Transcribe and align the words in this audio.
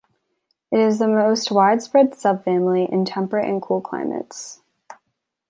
It 0.71 0.79
is 0.79 0.97
the 0.97 1.07
most 1.07 1.51
widespread 1.51 2.13
subfamily 2.13 2.91
in 2.91 3.05
temperate 3.05 3.45
and 3.47 3.61
cool 3.61 3.81
climates. 3.81 4.63